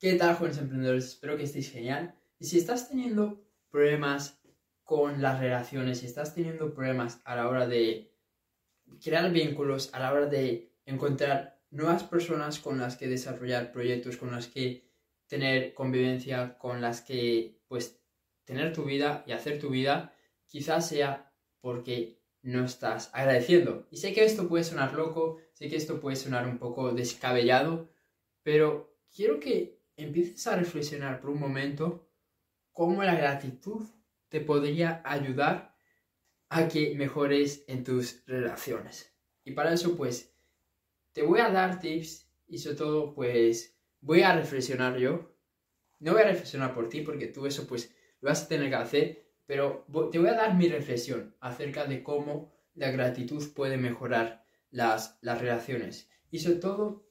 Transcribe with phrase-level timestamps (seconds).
[0.00, 1.04] ¿Qué tal, jóvenes emprendedores?
[1.08, 2.14] Espero que estéis genial.
[2.38, 4.40] Y si estás teniendo problemas
[4.82, 8.10] con las relaciones, si estás teniendo problemas a la hora de
[9.04, 14.30] crear vínculos, a la hora de encontrar nuevas personas con las que desarrollar proyectos, con
[14.30, 14.90] las que
[15.26, 18.00] tener convivencia, con las que pues
[18.44, 20.14] tener tu vida y hacer tu vida,
[20.46, 21.30] quizás sea
[21.60, 23.86] porque no estás agradeciendo.
[23.90, 27.90] Y sé que esto puede sonar loco, sé que esto puede sonar un poco descabellado,
[28.42, 32.08] pero quiero que empieces a reflexionar por un momento
[32.72, 33.86] cómo la gratitud
[34.28, 35.76] te podría ayudar
[36.48, 39.12] a que mejores en tus relaciones.
[39.44, 40.34] Y para eso, pues,
[41.12, 45.36] te voy a dar tips y sobre todo, pues, voy a reflexionar yo.
[45.98, 48.76] No voy a reflexionar por ti porque tú eso, pues, lo vas a tener que
[48.76, 54.44] hacer, pero te voy a dar mi reflexión acerca de cómo la gratitud puede mejorar
[54.70, 56.08] las, las relaciones.
[56.30, 57.06] Y sobre todo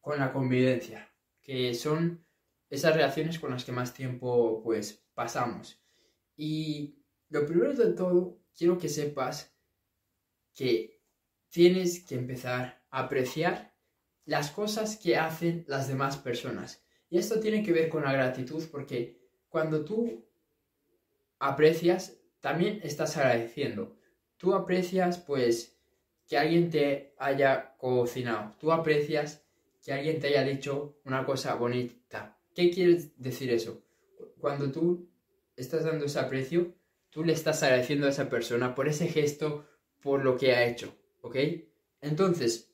[0.00, 1.08] con la convivencia,
[1.42, 2.25] que son
[2.68, 5.80] esas relaciones con las que más tiempo pues pasamos.
[6.36, 9.56] Y lo primero de todo, quiero que sepas
[10.54, 11.00] que
[11.48, 13.74] tienes que empezar a apreciar
[14.24, 16.84] las cosas que hacen las demás personas.
[17.08, 20.26] Y esto tiene que ver con la gratitud porque cuando tú
[21.38, 23.96] aprecias, también estás agradeciendo.
[24.36, 25.78] Tú aprecias pues
[26.26, 28.54] que alguien te haya cocinado.
[28.58, 29.44] Tú aprecias
[29.82, 32.35] que alguien te haya dicho una cosa bonita.
[32.56, 33.84] ¿Qué quiere decir eso?
[34.40, 35.10] Cuando tú
[35.56, 36.74] estás dando ese aprecio,
[37.10, 39.66] tú le estás agradeciendo a esa persona por ese gesto,
[40.00, 41.36] por lo que ha hecho, ¿ok?
[42.00, 42.72] Entonces,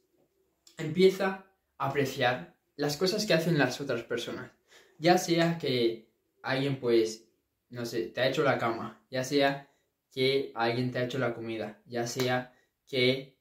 [0.78, 1.46] empieza
[1.78, 4.52] a apreciar las cosas que hacen las otras personas.
[5.00, 6.08] Ya sea que
[6.44, 7.28] alguien, pues,
[7.68, 9.68] no sé, te ha hecho la cama, ya sea
[10.12, 12.54] que alguien te ha hecho la comida, ya sea
[12.86, 13.36] que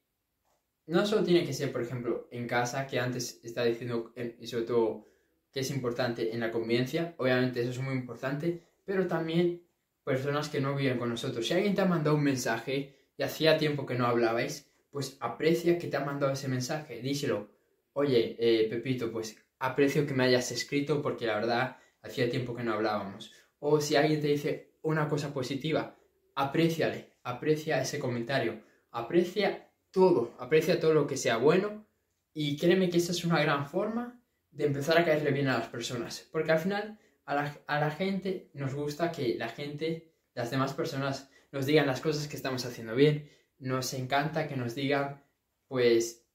[0.86, 4.64] no solo tiene que ser, por ejemplo, en casa, que antes está diciendo, y sobre
[4.64, 5.12] todo
[5.52, 9.62] que es importante en la convivencia, obviamente eso es muy importante, pero también
[10.02, 11.46] personas que no viven con nosotros.
[11.46, 15.78] Si alguien te ha mandado un mensaje y hacía tiempo que no hablabais, pues aprecia
[15.78, 17.50] que te ha mandado ese mensaje, díselo.
[17.92, 22.64] Oye, eh, Pepito, pues aprecio que me hayas escrito porque la verdad hacía tiempo que
[22.64, 23.32] no hablábamos.
[23.58, 25.96] O si alguien te dice una cosa positiva,
[26.34, 31.86] apréciale, aprecia ese comentario, aprecia todo, aprecia todo lo que sea bueno
[32.34, 34.21] y créeme que esa es una gran forma
[34.52, 36.28] de empezar a caerle bien a las personas.
[36.30, 41.66] Porque al final a la, gente nos gusta que la gente, las demás personas, nos
[41.66, 43.30] digan las cosas que estamos haciendo bien.
[43.58, 45.24] Nos encanta que nos digan,
[45.68, 46.26] pues,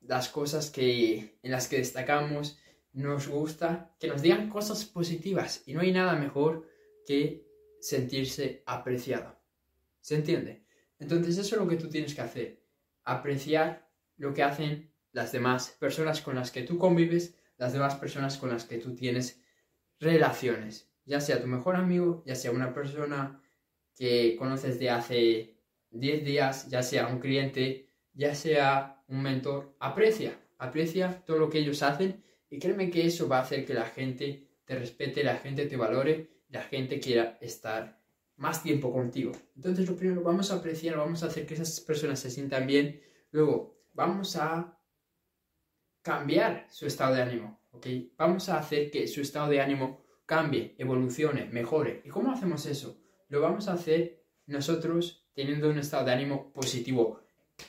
[0.00, 2.58] las cosas que, en las que destacamos.
[2.92, 5.62] Nos gusta que nos digan cosas positivas.
[5.66, 6.66] Y no hay nada mejor
[7.06, 7.46] que
[7.80, 9.38] sentirse apreciado.
[10.00, 10.64] ¿Se entiende?
[10.98, 12.62] Entonces eso es lo que tú tienes que hacer.
[13.04, 18.38] Apreciar lo que hacen las demás personas con las que tú convives las demás personas
[18.38, 19.40] con las que tú tienes
[19.98, 23.40] relaciones, ya sea tu mejor amigo, ya sea una persona
[23.94, 25.56] que conoces de hace
[25.90, 31.58] 10 días, ya sea un cliente, ya sea un mentor, aprecia, aprecia todo lo que
[31.58, 35.36] ellos hacen y créeme que eso va a hacer que la gente te respete, la
[35.36, 38.02] gente te valore, la gente quiera estar
[38.36, 39.32] más tiempo contigo.
[39.54, 43.00] Entonces lo primero, vamos a apreciar, vamos a hacer que esas personas se sientan bien,
[43.30, 44.78] luego vamos a
[46.06, 47.84] cambiar su estado de ánimo, ¿ok?
[48.16, 52.00] Vamos a hacer que su estado de ánimo cambie, evolucione, mejore.
[52.04, 52.96] ¿Y cómo hacemos eso?
[53.28, 57.22] Lo vamos a hacer nosotros teniendo un estado de ánimo positivo.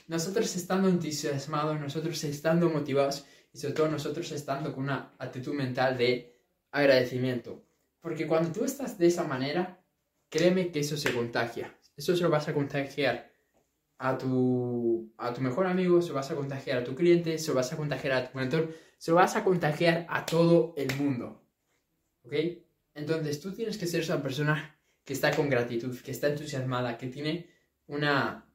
[0.06, 5.98] Nosotros estando entusiasmados, nosotros estando motivados y sobre todo nosotros estando con una actitud mental
[5.98, 6.40] de
[6.70, 7.64] agradecimiento.
[8.00, 9.84] Porque cuando tú estás de esa manera,
[10.28, 11.76] créeme que eso se contagia.
[11.96, 13.32] Eso se lo vas a contagiar
[13.98, 17.48] a tu, a tu mejor amigo, se lo vas a contagiar a tu cliente, se
[17.48, 20.94] lo vas a contagiar a tu mentor, se lo vas a contagiar a todo el
[20.96, 21.44] mundo.
[22.22, 22.32] ¿Ok?
[22.94, 27.08] Entonces tú tienes que ser esa persona que está con gratitud, que está entusiasmada, que
[27.08, 27.50] tiene
[27.86, 28.46] una,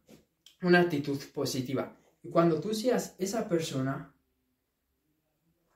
[0.62, 1.98] una actitud positiva.
[2.22, 4.14] Y cuando tú seas esa persona,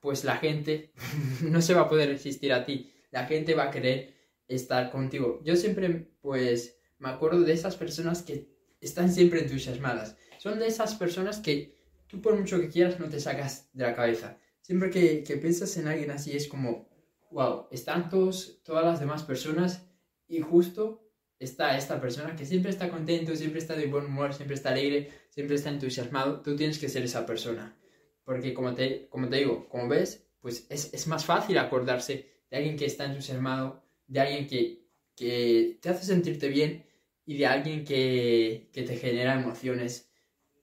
[0.00, 0.92] pues la gente
[1.42, 2.92] no se va a poder resistir a ti.
[3.10, 4.14] La gente va a querer
[4.46, 5.40] estar contigo.
[5.44, 10.16] Yo siempre, pues, me acuerdo de esas personas que están siempre entusiasmadas.
[10.38, 11.76] Son de esas personas que
[12.06, 14.38] tú por mucho que quieras no te sacas de la cabeza.
[14.62, 16.88] Siempre que, que piensas en alguien así es como,
[17.30, 19.86] wow, están todos, todas las demás personas
[20.26, 21.08] y justo
[21.38, 25.10] está esta persona que siempre está contento, siempre está de buen humor, siempre está alegre,
[25.30, 26.40] siempre está entusiasmado.
[26.40, 27.76] Tú tienes que ser esa persona.
[28.24, 32.56] Porque como te, como te digo, como ves, pues es, es más fácil acordarse de
[32.56, 36.84] alguien que está entusiasmado, de alguien que, que te hace sentirte bien
[37.28, 40.10] y de alguien que, te genera emociones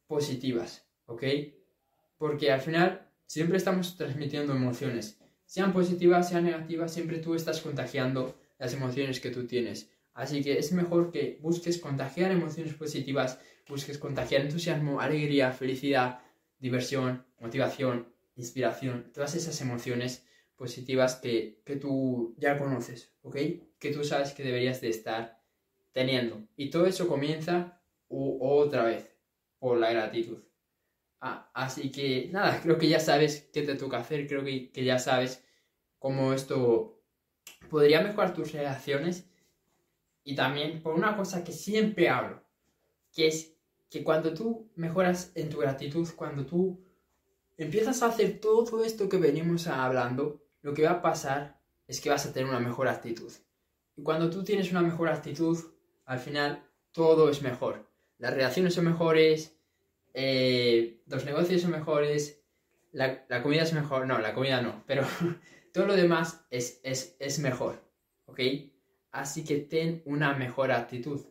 [0.07, 1.23] positivas, ¿ok?
[2.17, 5.19] Porque al final siempre estamos transmitiendo emociones.
[5.45, 9.91] sean positivas, sean negativas, siempre tú estás contagiando las emociones que tú tienes.
[10.15, 13.37] Así que es mejor que busques contagiar emociones positivas,
[13.69, 16.21] busques contagiar entusiasmo, alegría, felicidad,
[16.57, 20.25] diversión, motivación, inspiración, todas esas emociones
[20.55, 23.35] positivas que, que tú ya conoces, ¿ok?
[23.77, 25.44] Que tú sabes que deberías de estar
[25.95, 26.45] teniendo.
[26.57, 29.15] Y todo eso comienza otra vez
[29.59, 30.43] por la gratitud.
[31.21, 34.83] Ah, así que nada, creo que ya sabes qué te toca hacer, creo que, que
[34.83, 35.43] ya sabes
[35.97, 37.01] cómo esto
[37.69, 39.29] podría mejorar tus relaciones
[40.25, 42.43] y también por una cosa que siempre hablo,
[43.13, 43.55] que es
[43.89, 46.83] que cuando tú mejoras en tu gratitud, cuando tú
[47.55, 52.09] empiezas a hacer todo esto que venimos hablando, lo que va a pasar es que
[52.09, 53.31] vas a tener una mejor actitud.
[53.95, 55.57] Y cuando tú tienes una mejor actitud,
[56.05, 57.89] al final todo es mejor.
[58.17, 59.59] Las relaciones son mejores,
[60.13, 62.41] eh, los negocios son mejores,
[62.91, 65.03] la, comida es mejor, no, la comida no, pero
[65.73, 67.83] todo lo demás es, es, es mejor,
[68.25, 68.39] ¿ok?
[69.11, 71.25] Así que ten una mejor actitud.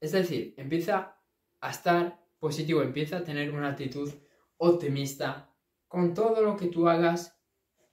[0.00, 1.18] Es decir, empieza
[1.60, 4.12] a estar positivo, empieza a tener una actitud
[4.56, 5.50] optimista
[5.88, 7.38] con todo lo que tú hagas,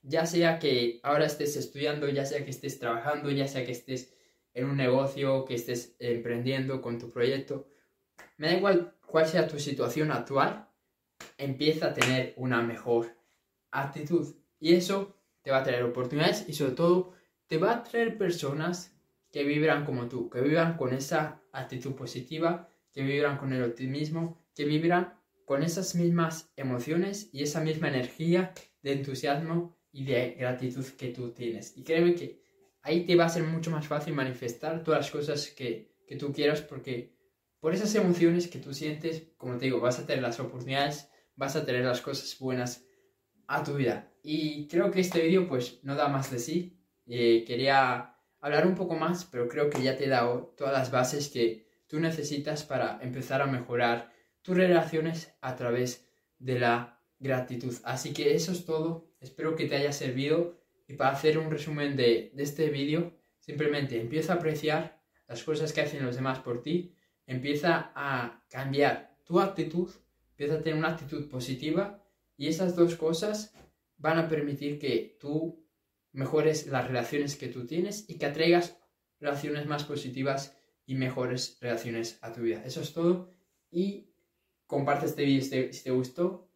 [0.01, 4.13] ya sea que ahora estés estudiando, ya sea que estés trabajando, ya sea que estés
[4.53, 7.67] en un negocio, que estés emprendiendo con tu proyecto.
[8.37, 10.67] Me da igual cuál sea tu situación actual,
[11.37, 13.15] empieza a tener una mejor
[13.71, 14.35] actitud.
[14.59, 17.13] Y eso te va a traer oportunidades y sobre todo
[17.47, 18.95] te va a traer personas
[19.31, 24.41] que vibran como tú, que vibran con esa actitud positiva, que vibran con el optimismo,
[24.55, 25.13] que vibran
[25.45, 31.31] con esas mismas emociones y esa misma energía de entusiasmo y de gratitud que tú
[31.31, 31.75] tienes.
[31.77, 32.40] Y créeme que
[32.81, 36.31] ahí te va a ser mucho más fácil manifestar todas las cosas que, que tú
[36.33, 37.15] quieras porque
[37.59, 41.55] por esas emociones que tú sientes, como te digo, vas a tener las oportunidades, vas
[41.55, 42.83] a tener las cosas buenas
[43.47, 44.11] a tu vida.
[44.23, 46.79] Y creo que este vídeo pues no da más de sí.
[47.05, 50.91] Eh, quería hablar un poco más, pero creo que ya te he dado todas las
[50.91, 54.11] bases que tú necesitas para empezar a mejorar
[54.41, 56.07] tus relaciones a través
[56.39, 57.75] de la gratitud.
[57.83, 59.11] Así que eso es todo.
[59.19, 60.60] Espero que te haya servido.
[60.91, 65.79] Y para hacer un resumen de, este vídeo, simplemente empieza a apreciar las cosas que
[65.79, 66.93] hacen los demás por ti.
[67.25, 69.89] Empieza a cambiar tu actitud.
[70.31, 72.03] Empieza a tener una actitud positiva.
[72.35, 73.53] Y esas dos cosas
[73.95, 75.65] van a permitir que tú
[76.11, 78.77] mejores las relaciones que tú tienes y que atraigas
[79.21, 82.63] relaciones más positivas y mejores relaciones a tu vida.
[82.65, 83.29] Eso es todo
[83.69, 84.09] y
[84.67, 86.49] comparte este vídeo si te, gustó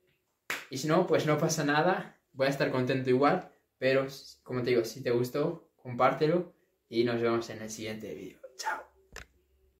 [0.70, 4.08] y si no, pues no pasa nada, voy a estar contento igual, pero
[4.44, 6.54] como te digo, si te gustó, compártelo
[6.90, 8.40] y nos vemos en el siguiente vídeo.
[8.58, 8.95] Chao.